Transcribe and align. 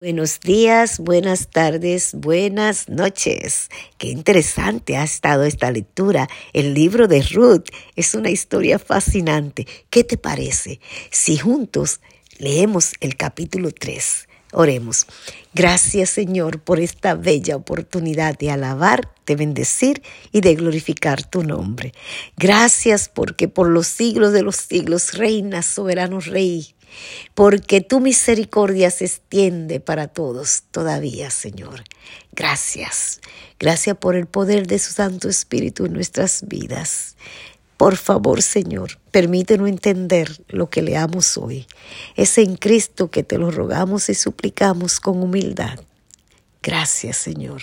Buenos 0.00 0.38
días, 0.38 1.00
buenas 1.00 1.50
tardes, 1.50 2.14
buenas 2.14 2.88
noches. 2.88 3.68
Qué 3.96 4.06
interesante 4.06 4.96
ha 4.96 5.02
estado 5.02 5.42
esta 5.42 5.72
lectura. 5.72 6.28
El 6.52 6.72
libro 6.72 7.08
de 7.08 7.20
Ruth 7.20 7.64
es 7.96 8.14
una 8.14 8.30
historia 8.30 8.78
fascinante. 8.78 9.66
¿Qué 9.90 10.04
te 10.04 10.16
parece 10.16 10.78
si 11.10 11.36
juntos 11.36 11.98
leemos 12.38 12.92
el 13.00 13.16
capítulo 13.16 13.72
3? 13.72 14.28
Oremos. 14.52 15.04
Gracias 15.52 16.10
Señor 16.10 16.60
por 16.60 16.78
esta 16.78 17.16
bella 17.16 17.56
oportunidad 17.56 18.38
de 18.38 18.52
alabar, 18.52 19.12
de 19.26 19.34
bendecir 19.34 20.04
y 20.30 20.42
de 20.42 20.54
glorificar 20.54 21.28
tu 21.28 21.42
nombre. 21.42 21.92
Gracias 22.36 23.08
porque 23.08 23.48
por 23.48 23.68
los 23.68 23.88
siglos 23.88 24.32
de 24.32 24.42
los 24.42 24.54
siglos 24.54 25.14
reinas, 25.14 25.66
soberano 25.66 26.20
Rey 26.20 26.76
porque 27.34 27.80
tu 27.80 28.00
misericordia 28.00 28.90
se 28.90 29.04
extiende 29.04 29.80
para 29.80 30.08
todos 30.08 30.62
todavía, 30.70 31.30
Señor. 31.30 31.84
Gracias. 32.32 33.20
Gracias 33.58 33.96
por 33.96 34.16
el 34.16 34.26
poder 34.26 34.66
de 34.66 34.78
su 34.78 34.92
Santo 34.92 35.28
Espíritu 35.28 35.86
en 35.86 35.92
nuestras 35.92 36.46
vidas. 36.46 37.16
Por 37.76 37.96
favor, 37.96 38.42
Señor, 38.42 38.98
permítenos 39.12 39.68
entender 39.68 40.42
lo 40.48 40.68
que 40.68 40.82
leamos 40.82 41.38
hoy. 41.38 41.66
Es 42.16 42.36
en 42.38 42.56
Cristo 42.56 43.10
que 43.10 43.22
te 43.22 43.38
lo 43.38 43.52
rogamos 43.52 44.08
y 44.08 44.14
suplicamos 44.14 44.98
con 44.98 45.22
humildad. 45.22 45.78
Gracias, 46.60 47.16
Señor. 47.16 47.62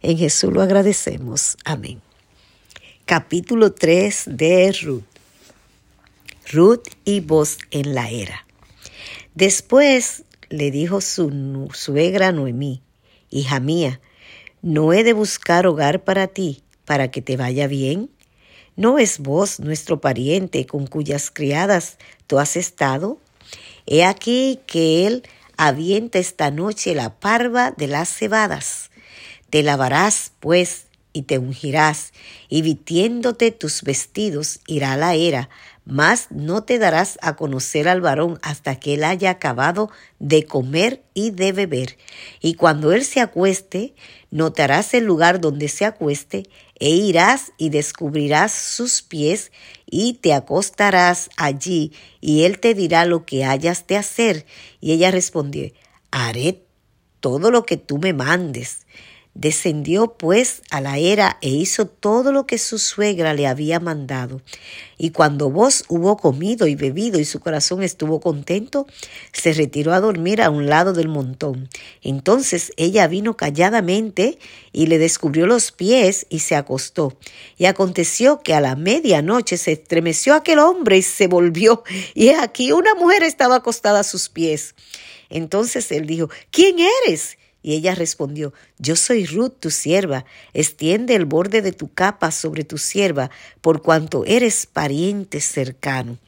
En 0.00 0.16
Jesús 0.16 0.52
lo 0.52 0.62
agradecemos. 0.62 1.56
Amén. 1.64 2.00
Capítulo 3.04 3.72
3 3.72 4.24
de 4.26 4.72
Ruth. 4.82 5.02
Ruth 6.52 6.86
y 7.04 7.20
vos 7.20 7.58
en 7.70 7.94
la 7.94 8.10
era. 8.10 8.47
Después 9.38 10.24
le 10.48 10.72
dijo 10.72 11.00
su 11.00 11.68
suegra 11.72 12.32
Noemí, 12.32 12.82
hija 13.30 13.60
mía, 13.60 14.00
¿no 14.62 14.92
he 14.92 15.04
de 15.04 15.12
buscar 15.12 15.64
hogar 15.68 16.02
para 16.02 16.26
ti, 16.26 16.64
para 16.84 17.12
que 17.12 17.22
te 17.22 17.36
vaya 17.36 17.68
bien? 17.68 18.10
¿No 18.74 18.98
es 18.98 19.20
vos 19.20 19.60
nuestro 19.60 20.00
pariente 20.00 20.66
con 20.66 20.88
cuyas 20.88 21.30
criadas 21.30 21.98
tú 22.26 22.40
has 22.40 22.56
estado? 22.56 23.20
He 23.86 24.02
aquí 24.02 24.58
que 24.66 25.06
él 25.06 25.22
avienta 25.56 26.18
esta 26.18 26.50
noche 26.50 26.96
la 26.96 27.20
parva 27.20 27.70
de 27.70 27.86
las 27.86 28.08
cebadas. 28.08 28.90
Te 29.50 29.62
lavarás, 29.62 30.32
pues, 30.40 30.87
y 31.18 31.22
te 31.22 31.38
ungirás, 31.38 32.12
y 32.48 32.62
vistiéndote 32.62 33.50
tus 33.50 33.82
vestidos 33.82 34.60
irá 34.68 34.96
la 34.96 35.16
era, 35.16 35.48
mas 35.84 36.28
no 36.30 36.62
te 36.62 36.78
darás 36.78 37.18
a 37.22 37.34
conocer 37.34 37.88
al 37.88 38.00
varón 38.00 38.38
hasta 38.40 38.78
que 38.78 38.94
él 38.94 39.02
haya 39.02 39.30
acabado 39.30 39.90
de 40.20 40.44
comer 40.44 41.02
y 41.14 41.32
de 41.32 41.50
beber. 41.50 41.98
Y 42.40 42.54
cuando 42.54 42.92
él 42.92 43.04
se 43.04 43.20
acueste, 43.20 43.94
notarás 44.30 44.94
el 44.94 45.06
lugar 45.06 45.40
donde 45.40 45.66
se 45.66 45.84
acueste, 45.84 46.44
e 46.78 46.90
irás 46.90 47.50
y 47.58 47.70
descubrirás 47.70 48.52
sus 48.52 49.02
pies, 49.02 49.50
y 49.86 50.14
te 50.14 50.34
acostarás 50.34 51.30
allí, 51.36 51.92
y 52.20 52.44
él 52.44 52.60
te 52.60 52.74
dirá 52.74 53.06
lo 53.06 53.26
que 53.26 53.44
hayas 53.44 53.88
de 53.88 53.96
hacer. 53.96 54.46
Y 54.80 54.92
ella 54.92 55.10
respondió, 55.10 55.72
haré 56.12 56.62
todo 57.18 57.50
lo 57.50 57.66
que 57.66 57.76
tú 57.76 57.98
me 57.98 58.12
mandes. 58.12 58.86
Descendió 59.38 60.14
pues 60.18 60.62
a 60.68 60.80
la 60.80 60.98
era 60.98 61.38
e 61.40 61.48
hizo 61.48 61.86
todo 61.86 62.32
lo 62.32 62.44
que 62.44 62.58
su 62.58 62.76
suegra 62.80 63.34
le 63.34 63.46
había 63.46 63.78
mandado. 63.78 64.42
Y 64.96 65.10
cuando 65.10 65.48
vos 65.48 65.84
hubo 65.86 66.16
comido 66.16 66.66
y 66.66 66.74
bebido 66.74 67.20
y 67.20 67.24
su 67.24 67.38
corazón 67.38 67.84
estuvo 67.84 68.18
contento, 68.18 68.88
se 69.32 69.52
retiró 69.52 69.92
a 69.92 70.00
dormir 70.00 70.42
a 70.42 70.50
un 70.50 70.66
lado 70.66 70.92
del 70.92 71.06
montón. 71.06 71.68
Entonces 72.02 72.72
ella 72.76 73.06
vino 73.06 73.36
calladamente 73.36 74.40
y 74.72 74.88
le 74.88 74.98
descubrió 74.98 75.46
los 75.46 75.70
pies 75.70 76.26
y 76.28 76.40
se 76.40 76.56
acostó. 76.56 77.16
Y 77.56 77.66
aconteció 77.66 78.40
que 78.42 78.54
a 78.54 78.60
la 78.60 78.74
medianoche 78.74 79.56
se 79.56 79.70
estremeció 79.70 80.34
aquel 80.34 80.58
hombre 80.58 80.98
y 80.98 81.02
se 81.02 81.28
volvió. 81.28 81.84
Y 82.12 82.30
aquí 82.30 82.72
una 82.72 82.96
mujer 82.96 83.22
estaba 83.22 83.54
acostada 83.54 84.00
a 84.00 84.04
sus 84.04 84.30
pies. 84.30 84.74
Entonces 85.30 85.92
él 85.92 86.06
dijo, 86.06 86.28
¿quién 86.50 86.78
eres? 87.06 87.37
Y 87.62 87.74
ella 87.74 87.94
respondió, 87.94 88.52
Yo 88.78 88.96
soy 88.96 89.26
Ruth, 89.26 89.54
tu 89.60 89.70
sierva, 89.70 90.24
extiende 90.54 91.14
el 91.14 91.24
borde 91.24 91.62
de 91.62 91.72
tu 91.72 91.92
capa 91.92 92.30
sobre 92.30 92.64
tu 92.64 92.78
sierva, 92.78 93.30
por 93.60 93.82
cuanto 93.82 94.24
eres 94.24 94.66
pariente 94.66 95.40
cercano. 95.40 96.18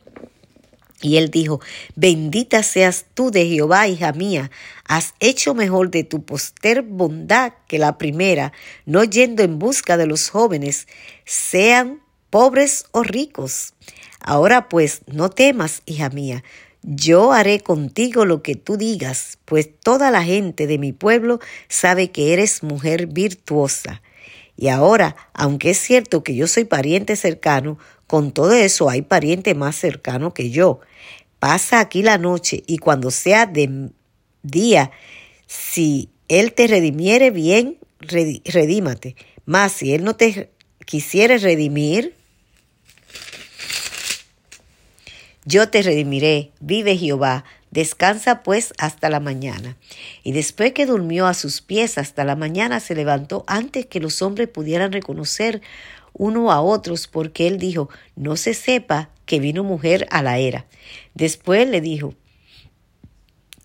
Y 1.03 1.17
él 1.17 1.31
dijo, 1.31 1.61
Bendita 1.97 2.63
seas 2.63 3.07
tú 3.15 3.31
de 3.31 3.47
Jehová, 3.47 3.89
hija 3.89 4.13
mía, 4.13 4.51
has 4.87 5.15
hecho 5.21 5.55
mejor 5.55 5.91
de 5.91 6.05
tu 6.05 6.25
poster 6.25 6.83
bondad 6.83 7.53
que 7.69 7.79
la 7.79 7.97
primera, 7.97 8.53
no 8.85 9.05
yendo 9.05 9.43
en 9.43 9.59
busca 9.59 9.97
de 9.97 10.07
los 10.07 10.29
jóvenes, 10.29 10.89
sean 11.25 12.03
pobres 12.29 12.85
o 12.93 13.03
ricos. 13.03 13.73
Ahora 14.21 14.69
pues, 14.69 15.01
no 15.07 15.31
temas, 15.31 15.83
hija 15.87 16.11
mía, 16.11 16.45
yo 16.83 17.33
haré 17.33 17.61
contigo 17.61 18.25
lo 18.25 18.43
que 18.43 18.55
tú 18.55 18.77
digas, 18.77 19.39
pues 19.45 19.69
toda 19.81 20.11
la 20.11 20.23
gente 20.23 20.67
de 20.67 20.79
mi 20.79 20.93
pueblo 20.93 21.41
sabe 21.69 22.11
que 22.11 22.33
eres 22.33 22.63
mujer 22.63 23.07
virtuosa. 23.07 24.03
Y 24.57 24.69
ahora, 24.69 25.17
aunque 25.33 25.71
es 25.71 25.79
cierto 25.79 26.23
que 26.23 26.35
yo 26.35 26.47
soy 26.47 26.65
pariente 26.65 27.17
cercano, 27.17 27.79
con 28.07 28.33
todo 28.33 28.53
eso 28.53 28.91
hay 28.91 29.03
pariente 29.03 29.55
más 29.55 29.77
cercano 29.77 30.35
que 30.35 30.51
yo. 30.51 30.81
Pasa 31.39 31.81
aquí 31.81 32.03
la 32.03 32.19
noche 32.19 32.63
y 32.67 32.79
cuando 32.79 33.11
sea 33.11 33.47
de 33.47 33.91
día, 34.43 34.91
si 35.47 36.11
él 36.29 36.53
te 36.53 36.67
redimiere 36.67 37.31
bien, 37.31 37.79
redímate. 38.01 39.17
Mas 39.47 39.73
si 39.73 39.95
él 39.95 40.05
no 40.05 40.17
te 40.17 40.51
quisiere 40.85 41.39
redimir, 41.39 42.15
Yo 45.51 45.69
te 45.69 45.83
redimiré, 45.83 46.53
vive 46.61 46.97
Jehová, 46.97 47.45
descansa 47.73 48.45
pues 48.45 48.73
hasta 48.79 49.11
la 49.11 49.19
mañana. 49.19 49.77
Y 50.23 50.31
después 50.31 50.73
que 50.75 50.87
durmió 50.87 51.27
a 51.27 51.35
sus 51.35 51.61
pies 51.61 51.99
hasta 51.99 52.25
la 52.25 52.37
mañana, 52.37 52.79
se 52.79 52.95
levantó 52.95 53.43
antes 53.49 53.87
que 53.87 53.99
los 53.99 54.23
hombres 54.23 54.47
pudieran 54.47 54.93
reconocer 54.93 55.61
uno 56.13 56.53
a 56.53 56.61
otros, 56.61 57.09
porque 57.09 57.49
él 57.49 57.59
dijo, 57.59 57.89
no 58.15 58.37
se 58.37 58.55
sepa 58.55 59.11
que 59.27 59.41
vino 59.41 59.65
mujer 59.65 60.07
a 60.13 60.23
la 60.23 60.39
era. 60.39 60.67
Después 61.15 61.69
le 61.69 61.81
dijo, 61.81 62.15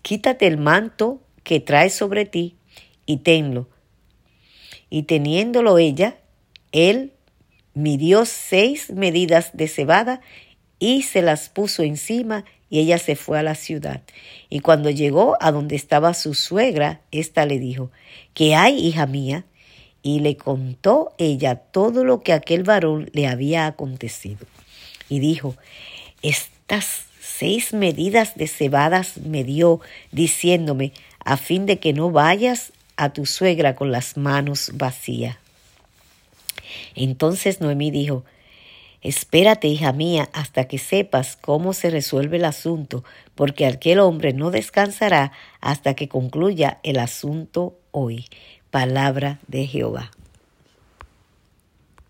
quítate 0.02 0.48
el 0.48 0.58
manto 0.58 1.22
que 1.44 1.60
traes 1.60 1.94
sobre 1.94 2.24
ti 2.24 2.56
y 3.06 3.18
tenlo. 3.18 3.68
Y 4.90 5.04
teniéndolo 5.04 5.78
ella, 5.78 6.18
él 6.72 7.12
midió 7.74 8.24
seis 8.24 8.90
medidas 8.90 9.50
de 9.52 9.68
cebada 9.68 10.20
y 10.78 11.02
se 11.02 11.22
las 11.22 11.48
puso 11.48 11.82
encima 11.82 12.44
y 12.68 12.80
ella 12.80 12.98
se 12.98 13.16
fue 13.16 13.38
a 13.38 13.42
la 13.42 13.54
ciudad. 13.54 14.02
Y 14.48 14.60
cuando 14.60 14.90
llegó 14.90 15.36
a 15.40 15.52
donde 15.52 15.76
estaba 15.76 16.14
su 16.14 16.34
suegra, 16.34 17.00
ésta 17.12 17.46
le 17.46 17.58
dijo, 17.58 17.90
¿qué 18.34 18.54
hay, 18.54 18.78
hija 18.78 19.06
mía? 19.06 19.44
Y 20.02 20.20
le 20.20 20.36
contó 20.36 21.12
ella 21.18 21.56
todo 21.56 22.04
lo 22.04 22.20
que 22.20 22.32
aquel 22.32 22.62
varón 22.62 23.10
le 23.12 23.26
había 23.26 23.66
acontecido. 23.66 24.46
Y 25.08 25.20
dijo, 25.20 25.56
estas 26.22 27.06
seis 27.20 27.72
medidas 27.72 28.36
de 28.36 28.48
cebadas 28.48 29.18
me 29.18 29.44
dio, 29.44 29.80
diciéndome, 30.12 30.92
a 31.24 31.36
fin 31.36 31.66
de 31.66 31.78
que 31.78 31.92
no 31.92 32.10
vayas 32.10 32.72
a 32.96 33.12
tu 33.12 33.26
suegra 33.26 33.74
con 33.74 33.92
las 33.92 34.16
manos 34.16 34.70
vacías. 34.74 35.36
Entonces 36.94 37.60
Noemí 37.60 37.90
dijo, 37.90 38.24
Espérate, 39.06 39.68
hija 39.68 39.92
mía, 39.92 40.28
hasta 40.32 40.64
que 40.64 40.78
sepas 40.78 41.36
cómo 41.36 41.74
se 41.74 41.90
resuelve 41.90 42.38
el 42.38 42.44
asunto, 42.44 43.04
porque 43.36 43.64
aquel 43.64 44.00
hombre 44.00 44.32
no 44.32 44.50
descansará 44.50 45.30
hasta 45.60 45.94
que 45.94 46.08
concluya 46.08 46.80
el 46.82 46.98
asunto 46.98 47.78
hoy. 47.92 48.24
Palabra 48.72 49.38
de 49.46 49.68
Jehová. 49.68 50.10